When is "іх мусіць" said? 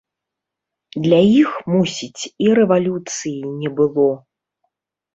1.41-2.23